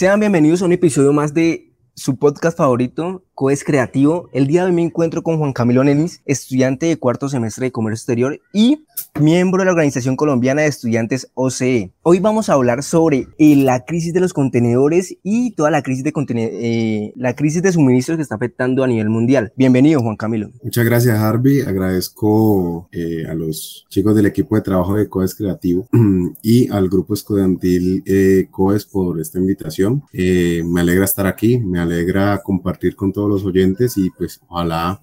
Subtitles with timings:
[0.00, 4.28] Sean bienvenidos a un episodio más de su podcast favorito, Coes Creativo.
[4.34, 7.72] El día de hoy me encuentro con Juan Camilo Nenis, estudiante de cuarto semestre de
[7.72, 8.84] Comercio Exterior y
[9.18, 11.90] miembro de la Organización Colombiana de Estudiantes OCE.
[12.02, 16.04] Hoy vamos a hablar sobre eh, la crisis de los contenedores y toda la crisis
[16.04, 19.54] de, eh, la crisis de suministros que está afectando a nivel mundial.
[19.56, 20.50] Bienvenido, Juan Camilo.
[20.62, 21.62] Muchas gracias, Harvey.
[21.62, 25.88] Agradezco eh, a los chicos del equipo de trabajo de Coes Creativo
[26.42, 28.04] y al grupo estudiantil
[28.50, 30.02] Coes por esta invitación.
[30.12, 35.00] me alegra estar aquí, me alegra compartir con todos los oyentes y pues ojalá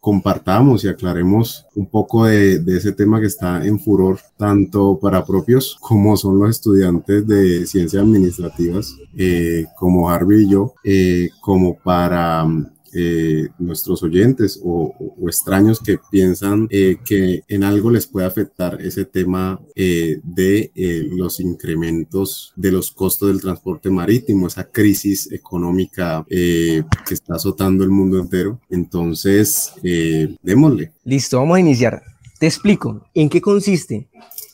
[0.00, 5.24] compartamos y aclaremos un poco de, de ese tema que está en furor tanto para
[5.24, 11.76] propios como son los estudiantes de ciencias administrativas, eh, como Harvey y yo, eh, como
[11.78, 12.46] para
[12.94, 14.94] eh, nuestros oyentes o,
[15.26, 20.72] extraños que piensan que en algo les puede afectar ese tema de
[21.12, 27.90] los incrementos de los costos del transporte marítimo, esa crisis económica que está azotando el
[27.90, 28.60] mundo entero.
[28.68, 29.72] Entonces,
[30.42, 30.92] démosle.
[31.04, 32.02] Listo, vamos a iniciar.
[32.40, 34.08] Te explico en qué consiste.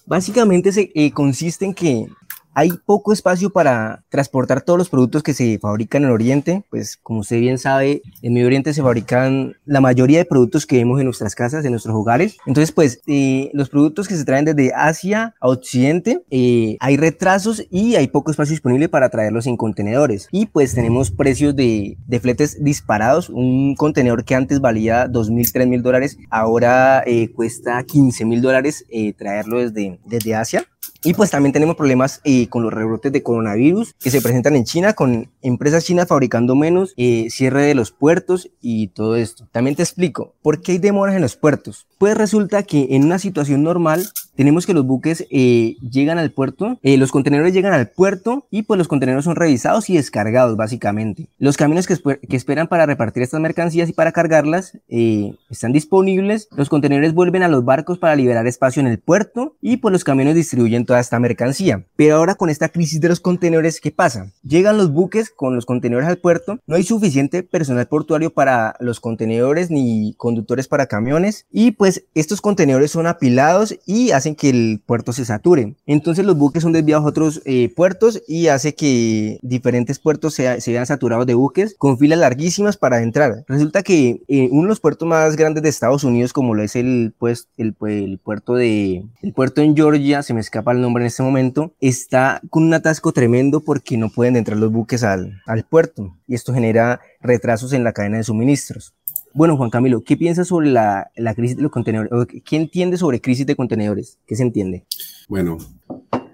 [0.06, 2.08] Básicamente se, eh, consiste en que
[2.56, 6.64] hay poco espacio para transportar todos los productos que se fabrican en Oriente.
[6.70, 10.78] Pues como usted bien sabe, en Medio Oriente se fabrican la mayoría de productos que
[10.78, 12.38] vemos en nuestras casas, en nuestros hogares.
[12.46, 17.62] Entonces, pues eh, los productos que se traen desde Asia a Occidente, eh, hay retrasos
[17.70, 20.26] y hay poco espacio disponible para traerlos en contenedores.
[20.32, 23.28] Y pues tenemos precios de, de fletes disparados.
[23.28, 28.86] Un contenedor que antes valía 2.000, 3.000 dólares, ahora eh, cuesta 15.000 dólares
[29.18, 30.66] traerlo desde, desde Asia.
[31.02, 34.64] Y pues también tenemos problemas eh, con los rebrotes de coronavirus que se presentan en
[34.64, 39.48] China, con empresas chinas fabricando menos, eh, cierre de los puertos y todo esto.
[39.52, 41.86] También te explico, ¿por qué hay demoras en los puertos?
[41.98, 46.78] Pues resulta que en una situación normal tenemos que los buques eh, llegan al puerto,
[46.82, 51.28] eh, los contenedores llegan al puerto y pues los contenedores son revisados y descargados básicamente.
[51.38, 51.96] Los camiones que,
[52.36, 57.48] esperan para repartir estas mercancías y para cargarlas eh, están disponibles, los contenedores vuelven a
[57.48, 61.18] los barcos para liberar espacio en el puerto y pues los camiones distribuyen toda esta
[61.18, 61.86] mercancía.
[61.96, 64.32] Pero ahora con esta crisis de los contenedores, ¿qué pasa?
[64.42, 69.00] Llegan los buques con los contenedores al puerto, no hay suficiente personal portuario para los
[69.00, 74.80] contenedores ni conductores para camiones y pues estos contenedores son apilados y hacen que el
[74.84, 75.74] puerto se sature.
[75.86, 80.60] Entonces los buques son desviados a otros eh, puertos y hace que diferentes puertos se,
[80.60, 83.44] se, vean saturados de buques con filas larguísimas para entrar.
[83.48, 86.76] Resulta que eh, uno de los puertos más grandes de Estados Unidos, como lo es
[86.76, 91.04] el, pues, el, el, puerto de el puerto en Georgia, se me escapa el nombre
[91.04, 95.42] en este momento, está con un atasco tremendo porque no pueden entrar los buques al,
[95.46, 98.94] al puerto y esto genera retrasos en la cadena de suministros.
[99.36, 102.10] Bueno, Juan Camilo, ¿qué piensas sobre la, la crisis de los contenedores?
[102.42, 104.18] ¿Qué entiende sobre crisis de contenedores?
[104.26, 104.86] ¿Qué se entiende?
[105.28, 105.58] Bueno,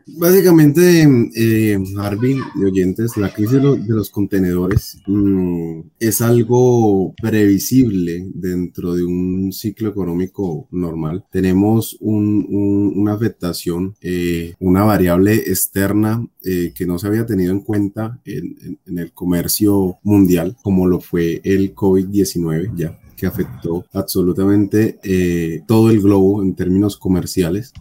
[0.07, 8.95] Básicamente, eh, Harvey y oyentes, la crisis de, los contenedores mm, es algo previsible dentro
[8.95, 11.25] de un ciclo económico normal.
[11.31, 18.21] Tenemos una afectación, eh, una variable externa eh, que no se había tenido en cuenta
[18.25, 25.91] en, el comercio mundial, como lo fue el COVID-19 ya que afectó absolutamente eh, todo
[25.91, 27.73] el globo en términos comerciales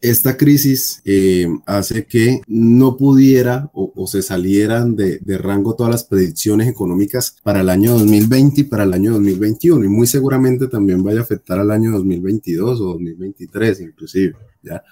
[0.00, 6.68] esta crisis eh, hace que no pudiera o, se salieran de, rango todas las predicciones
[6.68, 11.20] económicas para el año 2020 y para el año 2021 y muy seguramente también vaya
[11.20, 14.34] a afectar al año 2022 o 2023 inclusive,
[14.64, 14.82] ¿ya?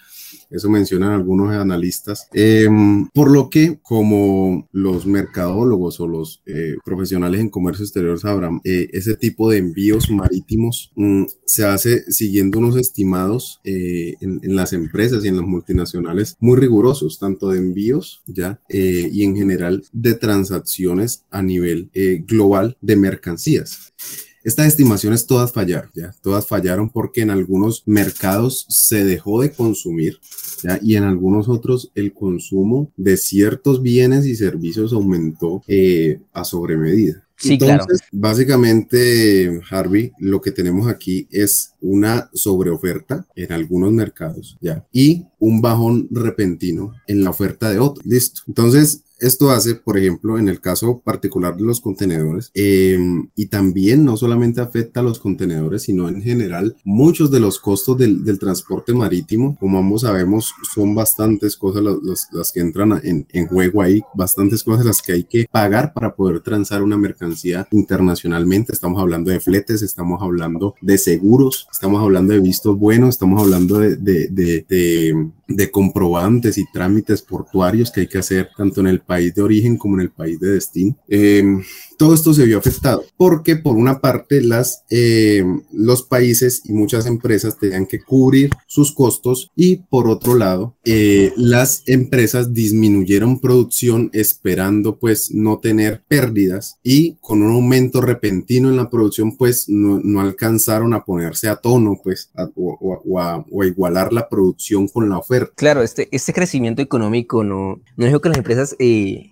[0.51, 2.29] Eso mencionan algunos analistas.
[2.33, 8.61] Em, por lo que, como los mercadólogos o los eh, profesionales en comercio exterior sabrán,
[8.65, 14.57] eh, ese tipo de envíos marítimos mm, se hace siguiendo unos estimados eh, en, en,
[14.57, 19.83] las empresas y en las multinacionales muy rigurosos, tanto de envíos ya y en general
[19.93, 21.91] de transacciones a nivel
[22.27, 23.93] global de mercancías.
[24.45, 26.15] Estas estimaciones todas fallaron, ¿ya?
[26.21, 30.19] Todas fallaron porque en algunos mercados se dejó de consumir,
[30.63, 30.79] ¿ya?
[30.83, 37.25] Y en algunos otros el consumo de ciertos bienes y servicios aumentó eh, a sobremedida.
[37.43, 44.87] Sí, Entonces, básicamente, Harvey, lo que tenemos aquí es una sobreoferta en algunos mercados, ¿ya?
[44.93, 48.07] Y un bajón repentino en la oferta de otros.
[48.07, 48.43] Listo.
[48.47, 54.05] Entonces, esto hace, por ejemplo, en el caso particular de los contenedores, em, y también
[54.05, 58.93] no solamente afecta a los contenedores, sino en general muchos de los costos del, transporte
[58.93, 64.65] marítimo, como ambos sabemos, son bastantes cosas las, que entran en, en, juego ahí, bastantes
[64.65, 68.73] cosas las que hay que pagar para poder transar una mercancía internacionalmente.
[68.73, 73.79] Estamos hablando de fletes, estamos hablando de seguros, estamos hablando de vistos buenos, estamos hablando
[73.79, 75.31] de, de, de de
[75.71, 79.97] comprobantes y trámites portuarios que hay que hacer tanto en el país de origen como
[79.97, 80.97] en el país de destino.
[81.09, 81.63] Em,
[81.99, 87.07] todo esto se vio afectado porque por una parte las, em, los países y muchas
[87.07, 94.11] empresas tenían que cubrir sus costos y por otro lado eh, las empresas disminuyeron producción
[94.13, 100.01] esperando pues no tener pérdidas y con un aumento repentino en la producción pues no,
[100.03, 105.53] no alcanzaron a ponerse a tono pues o, a, igualar la producción con la oferta.
[105.57, 109.31] Claro, este, este crecimiento económico no, no dijo que las empresas eh,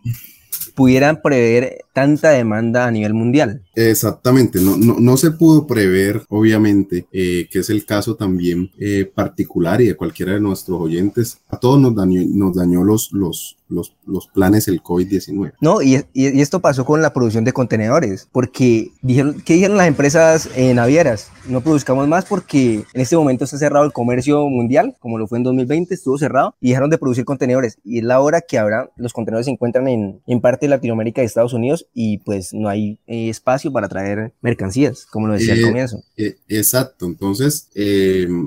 [0.71, 3.63] pudieran prever tanta demanda a nivel mundial.
[3.75, 9.11] Exactamente, no, no, no se pudo prever, obviamente, eh, que es el caso también eh,
[9.13, 11.39] particular y de cualquiera de nuestros oyentes.
[11.49, 15.53] A todos nos dañó, los, los, los, los planes el COVID-19.
[15.61, 19.89] No, y, y, esto pasó con la producción de contenedores, porque dijeron, ¿qué dijeron las
[19.89, 21.31] empresas eh, navieras?
[21.49, 25.39] No produzcamos más porque en este momento está cerrado el comercio mundial, como lo fue
[25.39, 27.79] en 2020, estuvo cerrado, y dejaron de producir contenedores.
[27.85, 31.23] Y es la hora que ahora los contenedores se encuentran en, en parte de Latinoamérica
[31.23, 33.29] y Estados Unidos y pues no hay eh,
[33.73, 36.03] para traer mercancías, como lo decía al eh, comienzo.
[36.17, 37.69] Eh, exacto, entonces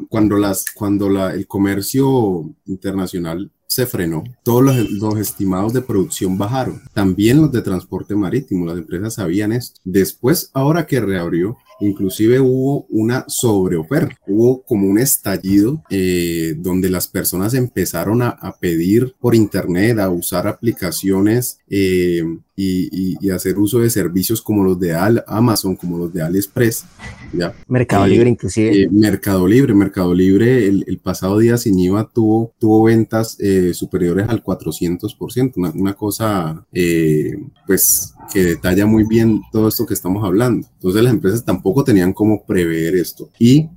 [0.10, 4.24] cuando, las, cuando la, el comercio internacional se frenó.
[4.44, 6.82] Todos los, los, estimados de producción bajaron.
[6.94, 8.68] También los de transporte marítimo.
[8.68, 9.80] Las empresas sabían esto.
[9.84, 14.16] Después, ahora que reabrió, inclusive hubo una sobreoferta.
[14.28, 20.10] Hubo como un estallido eh, donde las personas empezaron a, a, pedir por internet, a
[20.10, 22.24] usar aplicaciones eh,
[22.56, 24.96] y, hacer uso de servicios como los de
[25.28, 26.86] Amazon, como los de AliExpress.
[27.34, 27.54] ¿ya?
[27.68, 28.84] Mercado Libre inclusive.
[28.84, 34.30] Eh, Mercado Libre, Mercado Libre el, pasado día sin IVA tuvo, tuvo ventas eh, superiores
[34.30, 40.24] al 400%, una, una cosa eh, pues que detalla muy bien todo esto que estamos
[40.24, 40.68] hablando.
[40.76, 43.30] Entonces las empresas tampoco tenían cómo prever esto.
[43.40, 43.70] Y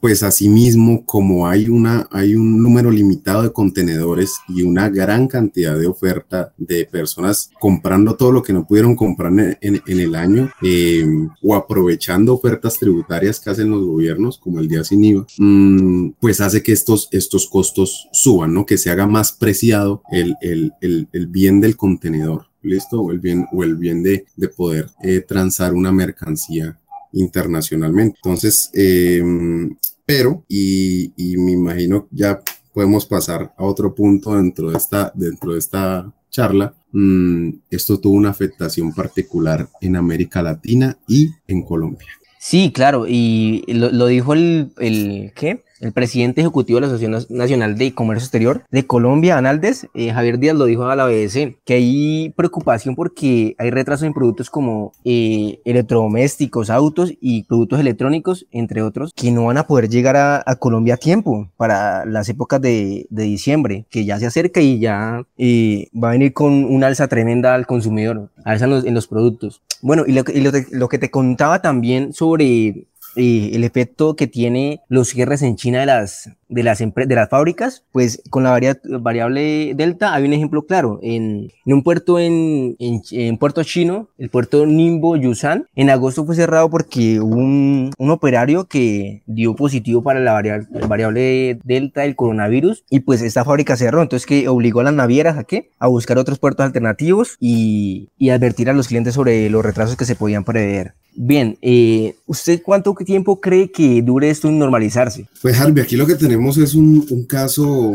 [0.00, 5.76] pues asimismo, como hay, una, hay un número limitado de contenedores y una gran cantidad
[5.78, 11.28] de oferta de personas comprando todo lo que no pudieron comprar en, el año em,
[11.42, 16.40] o aprovechando ofertas tributarias que hacen los gobiernos, como el día sin IVA, mm, pues
[16.40, 18.66] hace que estos, estos costos suban, ¿no?
[18.66, 23.00] Que se haga más preciado el, el, el, bien del contenedor, ¿listo?
[23.00, 26.78] O el bien, o el bien de, de poder eh, transar una mercancía
[27.12, 28.18] internacionalmente.
[28.22, 32.40] Entonces, em, pero, y, me imagino ya
[32.72, 38.14] podemos pasar a otro punto dentro de esta, dentro de esta charla, mm, esto tuvo
[38.14, 42.08] una afectación particular en América Latina y en Colombia.
[42.38, 45.64] Sí, claro, y lo, dijo el, el, ¿qué?
[45.80, 50.38] El presidente ejecutivo de la Asociación Nacional de Comercio Exterior de Colombia, Analdes, eh, Javier
[50.38, 54.92] Díaz, lo dijo a la BBC, que hay preocupación porque hay retrasos en productos como
[55.04, 60.44] eh, electrodomésticos, autos y productos electrónicos, entre otros, que no van a poder llegar a,
[60.58, 65.88] Colombia a tiempo para las épocas de, diciembre, que ya se acerca y ya eh,
[65.92, 69.60] va a venir con una alza tremenda al consumidor, alza en los, en los productos.
[69.82, 70.40] Bueno, y, lo, y
[70.70, 75.86] lo que te contaba también sobre el efecto que tiene los cierres en China de
[75.86, 78.58] las, de las, de las fábricas, pues con la
[79.00, 81.00] variable delta hay un ejemplo claro.
[81.02, 86.36] En, en un puerto en, en, puerto chino, el puerto Nimbo Yusan, en agosto fue
[86.36, 92.16] cerrado porque hubo un, un operario que dio positivo para la variable, variable delta del
[92.16, 94.02] coronavirus y pues esta fábrica cerró.
[94.02, 95.70] Entonces que obligó a las navieras a qué?
[95.78, 100.04] A buscar otros puertos alternativos y, y advertir a los clientes sobre los retrasos que
[100.04, 100.94] se podían prever.
[101.16, 105.26] Bien, eh, ¿usted cuánto tiempo cree que dure esto en normalizarse?
[105.40, 107.94] Pues Harvey, aquí lo que tenemos es un, caso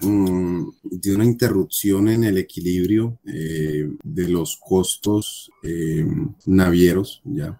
[0.00, 6.06] mm, de una interrupción en el equilibrio eh, de los costos eh,
[6.46, 7.58] navieros, ¿ya?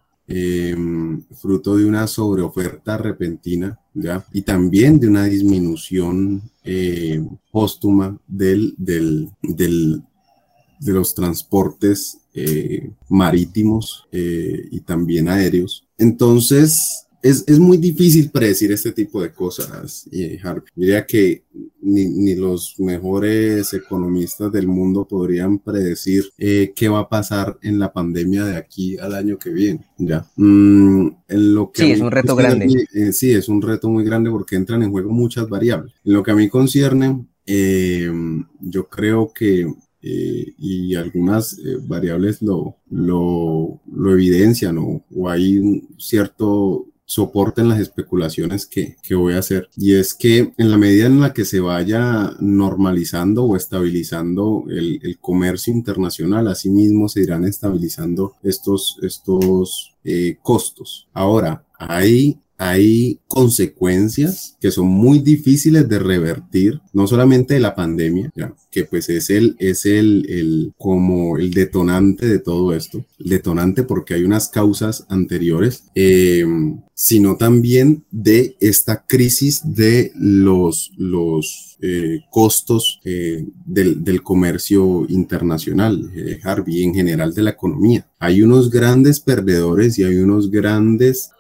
[1.43, 4.25] fruto de una sobreoferta repentina, ¿ya?
[4.33, 6.41] Y también de una disminución
[7.51, 10.03] póstuma del, del, del,
[10.83, 15.87] de los transportes eh, marítimos eh, y también aéreos.
[15.99, 20.65] Entonces, es, es, muy difícil predecir este tipo de cosas, eh, Harvey.
[20.75, 21.45] Diría que
[21.81, 27.79] ni, ni, los mejores economistas del mundo podrían predecir eh, qué va a pasar en
[27.79, 29.87] la pandemia de aquí al año que viene.
[29.99, 30.27] Ya.
[30.35, 32.89] Mm, en lo que sí, es un reto grande.
[33.13, 35.95] sí, es un reto muy grande porque entran en juego muchas variables.
[36.05, 39.73] En lo que a mí concierne, yo creo que
[40.03, 47.61] eh, y algunas eh, variables lo, lo, lo, evidencian o, o hay un cierto soporte
[47.61, 49.69] en las especulaciones que, que, voy a hacer.
[49.77, 54.99] Y es que en la medida en la que se vaya normalizando o estabilizando el,
[55.03, 61.09] el comercio internacional, asimismo se irán estabilizando estos, estos eh, costos.
[61.13, 68.33] Ahora, hay hay consecuencias que son muy difíciles de revertir, no solamente de la pandemia,
[68.71, 73.83] que pues es el, es el, el, como el detonante de todo esto, el detonante
[73.83, 76.47] porque hay unas causas anteriores, eh,
[76.95, 86.13] sino también de esta crisis de los, los eh, costos eh, del, del, comercio internacional,
[86.15, 88.07] eh, Harvey, en general de la economía.
[88.21, 91.31] Hay unos grandes perdedores y hay unos grandes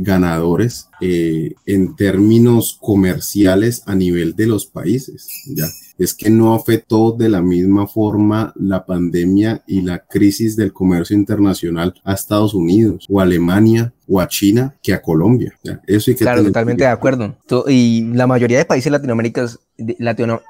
[0.00, 5.66] ganadores en términos comerciales a nivel de los países, ¿ya?
[5.98, 11.16] es que no afectó de la misma forma la pandemia y la crisis del comercio
[11.16, 15.58] internacional a Estados Unidos o Alemania o a China que a Colombia.
[15.86, 17.36] Eso hay que claro, totalmente de acuerdo.
[17.68, 19.60] Y la mayoría de países latinoamericanos,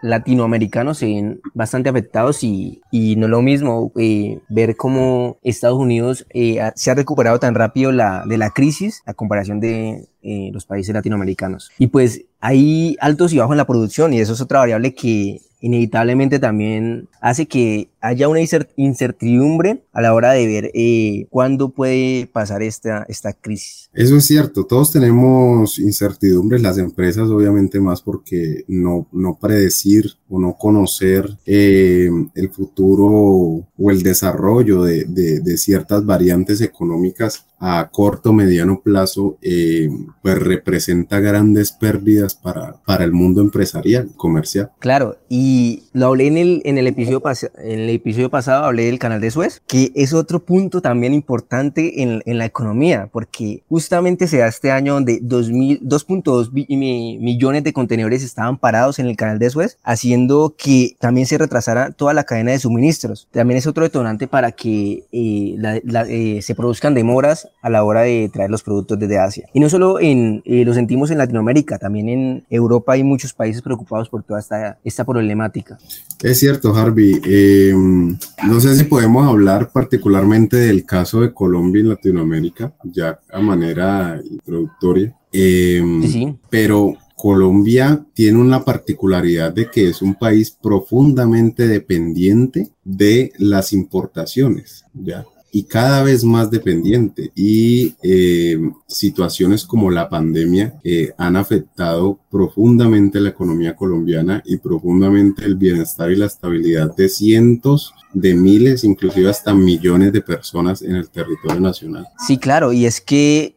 [0.03, 5.79] latinoamericanos se ven bastante afectados y, y no es lo mismo eh, ver cómo Estados
[5.79, 10.51] Unidos eh, se ha recuperado tan rápido la, de la crisis a comparación de eh,
[10.53, 11.71] los países latinoamericanos.
[11.79, 15.41] Y pues hay altos y bajos en la producción y eso es otra variable que
[15.61, 18.41] inevitablemente también hace que haya una
[18.77, 23.91] incertidumbre a la hora de ver eh, cuándo puede pasar esta, esta crisis.
[23.93, 30.39] Eso es cierto, todos tenemos incertidumbres, las empresas obviamente más porque no, no predecir o
[30.39, 38.31] no conocer eh, el futuro o el desarrollo de, de, ciertas variantes económicas a corto
[38.31, 39.89] o mediano plazo, eh,
[40.23, 44.71] pues representa grandes pérdidas para, para el mundo empresarial, comercial.
[44.79, 47.23] Claro, y lo hablé en el, en el episodio
[47.59, 52.03] en el episodio pasado hablé del canal de Suez, que es otro punto también importante
[52.03, 58.23] en, en la economía, porque justamente se da este año donde 2.2 millones de contenedores
[58.23, 62.53] estaban parados en el canal de Suez, haciendo que también se retrasara toda la cadena
[62.53, 63.29] de suministros.
[63.31, 68.31] También es otro detonante para que eh, eh, se produzcan demoras a la hora de
[68.33, 69.49] traer los productos desde Asia.
[69.53, 73.63] Y no solo en, eh, lo sentimos en Latinoamérica, también en Europa hay muchos países
[73.63, 75.79] preocupados por toda esta, esta problemática.
[76.23, 77.21] Es cierto, Harvey.
[77.25, 83.41] Em, no sé si podemos hablar particularmente del caso de Colombia en Latinoamérica, ya a
[83.41, 85.15] manera introductoria.
[85.33, 86.37] Em, sí.
[86.51, 94.85] Pero Colombia tiene una particularidad de que es un país profundamente dependiente de las importaciones,
[94.93, 95.25] ¿ya?
[95.57, 103.21] Y cada vez más dependiente y eh, situaciones como la pandemia eh, han afectado profundamente
[103.21, 109.31] la economía colombiana y profundamente el bienestar y la estabilidad de cientos de miles, inclusive
[109.31, 112.07] hasta millones de personas en el territorio nacional.
[112.27, 113.57] Sí, claro, y es que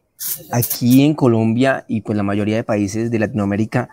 [0.52, 3.90] aquí en Colombia y pues la mayoría de países de Latinoamérica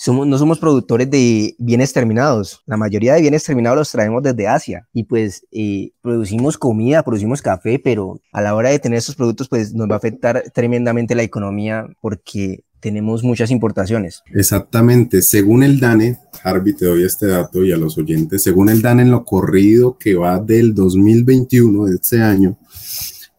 [0.00, 2.62] somos, no somos productores de bienes terminados.
[2.64, 7.42] La mayoría de bienes terminados los traemos desde Asia y pues eh, producimos comida, producimos
[7.42, 11.14] café, pero a la hora de tener esos productos pues nos va a afectar tremendamente
[11.14, 14.22] la economía porque tenemos muchas importaciones.
[14.32, 18.80] Exactamente, según el DANE, Harvey, te doy este dato y a los oyentes, según el
[18.80, 22.56] DANE en lo corrido que va del 2021 de este año,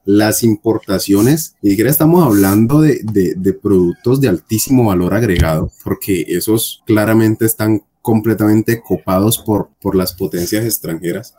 [0.05, 6.81] las importaciones, y siquiera estamos hablando de, de, productos de altísimo valor agregado, porque esos
[6.86, 11.36] claramente están completamente copados por, por las potencias extranjeras.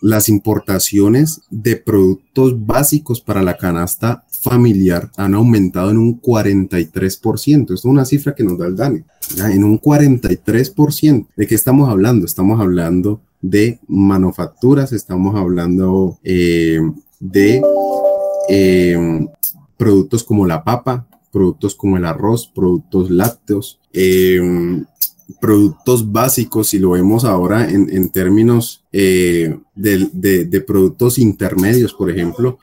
[0.00, 7.60] Las importaciones de productos básicos para la canasta familiar han aumentado en un 43%.
[7.60, 9.04] Esto es una cifra que nos da el DANE.
[9.38, 11.26] En un 43%.
[11.36, 12.26] ¿De qué estamos hablando?
[12.26, 16.80] Estamos hablando de manufacturas, estamos hablando eh,
[17.22, 17.62] de
[18.48, 19.26] eh,
[19.76, 24.82] productos como la papa, productos como el arroz, productos lácteos, eh,
[25.40, 32.58] productos básicos, si lo vemos ahora en, términos eh, de, productos intermedios, por ejemplo,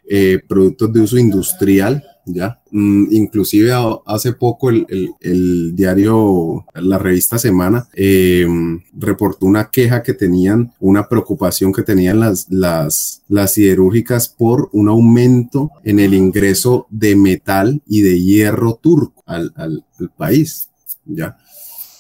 [0.48, 2.62] productos de uso industrial, ¿ya?
[2.72, 3.72] Mm, inclusive
[4.06, 11.74] hace poco el, diario, la revista Semana, em, reportó una queja que tenían, una preocupación
[11.74, 18.02] que tenían las, las, las siderúrgicas por un aumento en el ingreso de metal y
[18.02, 19.84] de hierro turco al, al
[20.18, 20.70] país,
[21.06, 21.38] ¿ya?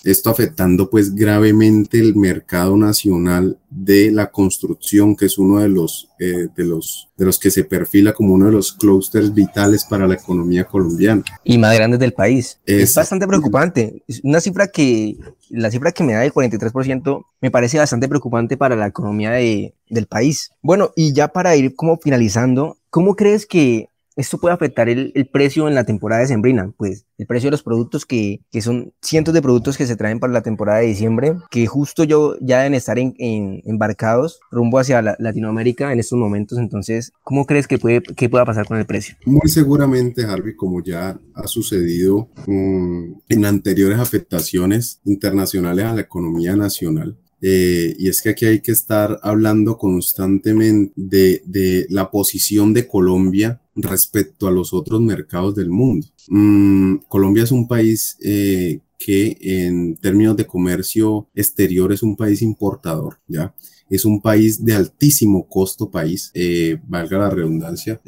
[0.03, 6.09] Esto afectando pues gravemente el mercado nacional de la construcción, que es uno de los,
[6.19, 10.07] eh, de los, de los que se perfila como uno de los clústeres vitales para
[10.07, 11.23] la economía colombiana.
[11.43, 12.59] Y más grandes del país.
[12.65, 14.03] Es, bastante preocupante.
[14.23, 15.17] Una cifra que,
[15.49, 19.73] la cifra que me da del 43% me parece bastante preocupante para la economía de,
[19.89, 20.51] del país.
[20.61, 23.89] Bueno, y ya para ir como finalizando, ¿cómo crees que
[24.19, 27.63] esto puede afectar el, precio en la temporada de sembrina, pues el precio de los
[27.63, 31.35] productos que, que, son cientos de productos que se traen para la temporada de diciembre,
[31.49, 36.57] que justo yo ya deben estar en, embarcados rumbo hacia Latinoamérica en estos momentos.
[36.57, 39.15] Entonces, ¿cómo crees que puede, que pueda pasar con el precio?
[39.25, 46.55] Muy seguramente, Harvey, como ya ha sucedido mm, en anteriores afectaciones internacionales a la economía
[46.57, 52.87] nacional, eh, y es que aquí hay que estar hablando constantemente de, la posición de
[52.87, 56.07] Colombia respecto a los otros mercados del mundo.
[56.27, 62.41] Mm, Colombia es un país eh, que en términos de comercio exterior es un país
[62.41, 63.55] importador, ¿ya?
[63.89, 67.99] es un país de altísimo costo país, eh, valga la redundancia,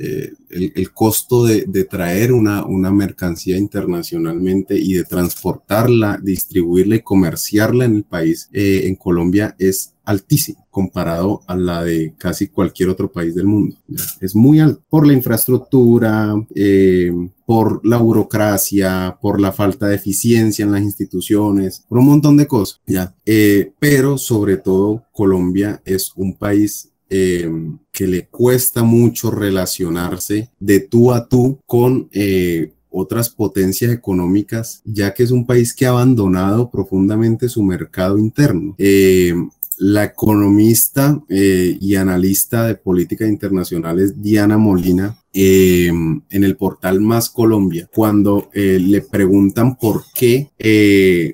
[0.51, 7.97] el, costo de, traer una, una mercancía internacionalmente y de transportarla, distribuirla y comerciarla en
[7.97, 13.35] el país, eh, en Colombia es altísimo comparado a la de casi cualquier otro país
[13.35, 13.75] del mundo.
[14.19, 17.11] Es muy alto por la infraestructura, eh,
[17.45, 22.47] por la burocracia, por la falta de eficiencia en las instituciones, por un montón de
[22.47, 22.81] cosas.
[22.87, 23.13] ¿ya?
[23.25, 27.51] Eh, pero sobre todo Colombia es un país eh,
[27.91, 32.09] que le cuesta mucho relacionarse de tú a tú con
[32.89, 38.75] otras potencias económicas, ya que es un país que ha abandonado profundamente su mercado interno.
[38.77, 39.33] Eh,
[39.81, 47.31] la economista eh, y analista de políticas internacionales Diana Molina eh, en el portal Más
[47.31, 50.51] Colombia, cuando eh, le preguntan por qué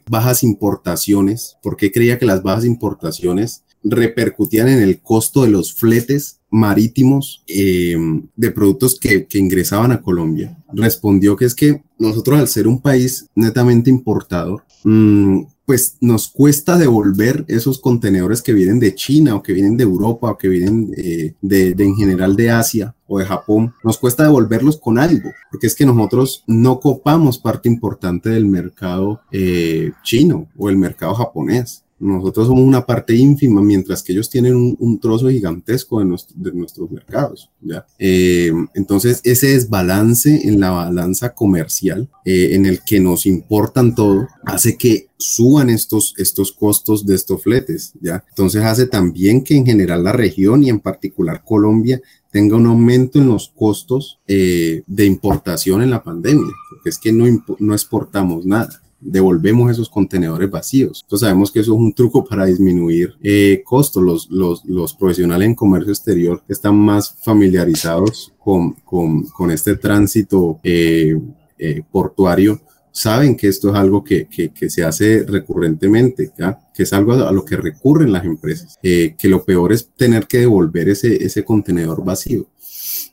[0.10, 5.74] bajas importaciones, por qué creía que las bajas importaciones repercutían en el costo de los
[5.74, 10.58] fletes marítimos de productos que, ingresaban a Colombia.
[10.74, 16.78] Respondió que es que nosotros al ser un país netamente importador, mm, pues nos cuesta
[16.78, 20.90] devolver esos contenedores que vienen de China o que vienen de Europa o que vienen
[20.92, 25.76] de, en general de Asia o de Japón, nos cuesta devolverlos con algo, porque es
[25.76, 31.84] que nosotros no copamos parte importante del mercado eh, chino o el mercado japonés.
[32.00, 37.50] Nosotros somos una parte ínfima, mientras que ellos tienen un, trozo gigantesco de, nuestros mercados.
[37.62, 37.86] ¿ya?
[37.98, 44.28] Eh, entonces, ese desbalance en la balanza comercial, eh, en el que nos importan todo,
[44.45, 47.93] hace que suban estos, estos costos de estos fletes.
[48.00, 48.24] ¿ya?
[48.30, 52.00] Entonces, hace también que en general la región y en particular Colombia
[52.32, 57.12] tenga un aumento en los costos eh, de importación en la pandemia, porque es que
[57.12, 57.26] no,
[57.58, 61.02] no exportamos nada devolvemos esos contenedores vacíos.
[61.04, 64.04] Entonces sabemos que eso es un truco para disminuir eh, costos.
[64.04, 70.60] Los, los, los, profesionales en comercio exterior están más familiarizados con, con, con este tránsito
[70.63, 71.17] eh,
[71.58, 72.62] eh, portuario
[72.98, 76.60] saben que esto es algo que, que, que se hace recurrentemente, ¿ya?
[76.74, 80.26] que es algo a, lo que recurren las empresas, eh, que lo peor es tener
[80.26, 82.48] que devolver ese, ese contenedor vacío.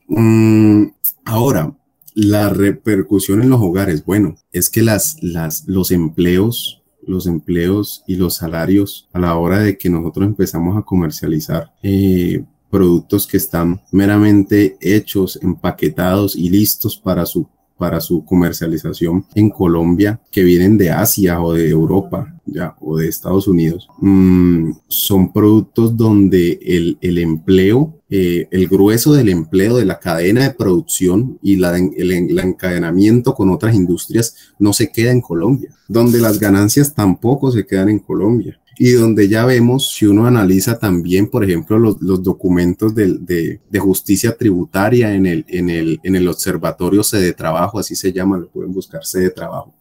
[0.09, 0.87] Mm,
[1.27, 1.77] ahora,
[2.15, 8.17] la repercusión en los hogares, bueno, es que las, las, los empleos, los empleos y
[8.17, 13.83] los salarios a la hora de que nosotros empezamos a comercializar eh, productos que están
[13.93, 20.91] meramente hechos, empaquetados y listos para su para su comercialización en Colombia que vienen de
[20.91, 23.89] Asia o de Europa ya o de Estados Unidos.
[23.99, 30.45] Mm, son productos donde el, el empleo eh, el grueso del empleo de la cadena
[30.45, 35.75] de producción y la, el, el, encadenamiento con otras industrias no se queda en Colombia,
[35.89, 40.79] donde las ganancias tampoco se quedan en Colombia y donde ya vemos, si uno analiza
[40.79, 46.17] también, por ejemplo, los, los documentos de, de, justicia tributaria en el, en, el, en
[46.17, 49.75] el observatorio sede trabajo, así se llama, lo pueden buscar sede trabajo,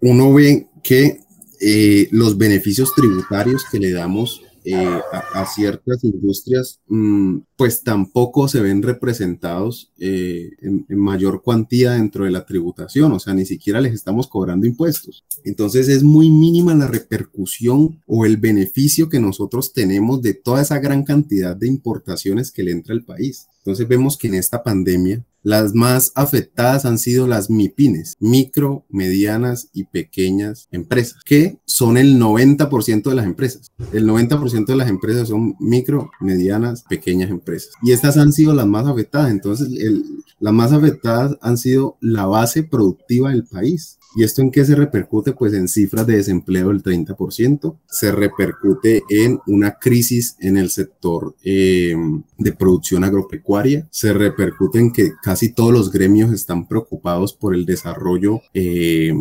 [0.00, 1.20] uno ve que
[1.60, 8.60] eh, los beneficios tributarios que le damos eh, a, ciertas industrias, mm, pues tampoco se
[8.60, 13.92] ven representados eh, en, mayor cuantía dentro de la tributación, o sea, ni siquiera les
[13.92, 15.24] estamos cobrando impuestos.
[15.44, 20.78] Entonces es muy mínima la repercusión o el beneficio que nosotros tenemos de toda esa
[20.78, 23.48] gran cantidad de importaciones que le entra al país.
[23.64, 29.68] Entonces vemos que en esta pandemia las más afectadas han sido las MIPINES, micro, medianas
[29.72, 33.70] y pequeñas empresas, que son el 90% de las empresas.
[33.92, 37.72] El 90% de las empresas son micro, medianas, pequeñas empresas.
[37.82, 39.30] Y estas han sido las más afectadas.
[39.30, 39.68] Entonces,
[40.40, 43.98] las más afectadas han sido la base productiva del país.
[44.14, 45.32] ¿Y esto en qué se repercute?
[45.32, 51.34] Pues en cifras de desempleo del 30%, se repercute en una crisis en el sector
[51.42, 51.96] eh,
[52.38, 57.66] de producción agropecuaria, se repercute en que casi todos los gremios están preocupados por el
[57.66, 59.12] desarrollo eh,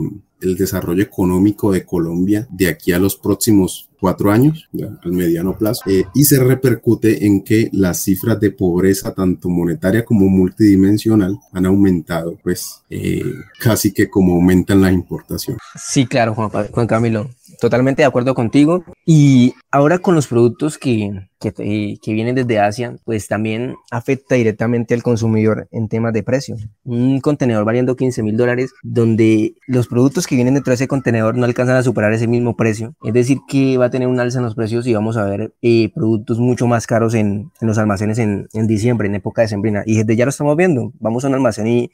[0.43, 4.67] el desarrollo económico de Colombia de aquí a los próximos cuatro años,
[5.03, 10.03] al mediano plazo, eh, y se repercute en que las cifras de pobreza, tanto monetaria
[10.03, 13.23] como multidimensional, han aumentado, pues eh,
[13.57, 15.57] casi que como aumentan la importación.
[15.75, 17.29] Sí, claro, Juan Camilo.
[17.63, 18.83] Totalmente de acuerdo contigo.
[19.05, 24.93] Y ahora con los productos que, que, que, vienen desde Asia, pues también afecta directamente
[24.93, 26.57] al consumidor en temas de precio.
[26.83, 31.37] Un contenedor valiendo 15 mil dólares, donde los productos que vienen dentro de ese contenedor
[31.37, 32.95] no alcanzan a superar ese mismo precio.
[33.01, 35.53] Es decir, que va a tener un alza en los precios y vamos a ver
[35.61, 39.47] eh, productos mucho más caros en, en los almacenes en, en, diciembre, en época de
[39.47, 39.83] sembrina.
[39.85, 40.91] Y desde ya lo estamos viendo.
[40.99, 41.91] Vamos a un almacén y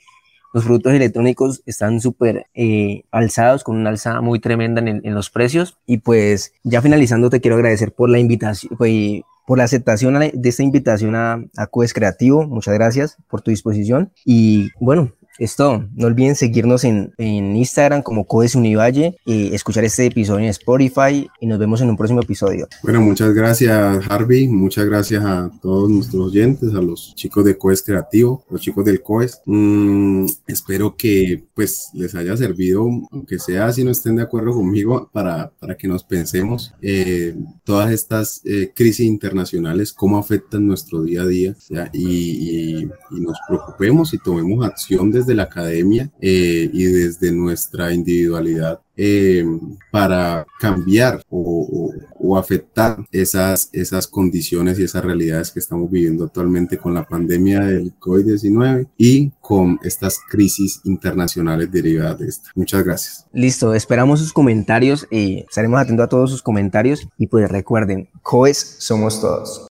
[0.53, 5.77] los productos electrónicos están súper eh, alzados, con una alza muy tremenda en, los precios.
[5.85, 10.49] Y pues ya finalizando, te quiero agradecer por la invitación, pues, por la aceptación de
[10.49, 12.45] esta invitación a, a Coes Creativo.
[12.47, 14.11] Muchas gracias por tu disposición.
[14.25, 15.85] Y bueno, es todo.
[15.95, 21.29] No olviden seguirnos en, en Instagram como Codes Univalle, y escuchar este episodio en Spotify
[21.39, 22.67] y nos vemos en un próximo episodio.
[22.83, 27.81] Bueno, muchas gracias Harvey, muchas gracias a todos nuestros oyentes, a los chicos de Coes
[27.81, 29.41] Creativo, los chicos del Coes.
[29.45, 35.09] Mm, espero que pues les haya servido, aunque sea si no estén de acuerdo conmigo,
[35.13, 41.21] para, para que nos pensemos eh, todas estas eh, crisis internacionales, cómo afectan nuestro día
[41.21, 41.89] a día ¿ya?
[41.93, 47.93] Y, y, nos preocupemos y tomemos acción desde de la academia eh, y desde nuestra
[47.93, 49.45] individualidad eh,
[49.91, 56.25] para cambiar o, o, o, afectar esas, esas condiciones y esas realidades que estamos viviendo
[56.25, 62.49] actualmente con la pandemia del COVID-19 y con estas crisis internacionales derivadas de esta.
[62.55, 63.25] Muchas gracias.
[63.31, 68.75] Listo, esperamos sus comentarios, y estaremos atentos a todos sus comentarios y pues recuerden, COES
[68.79, 69.68] somos todos.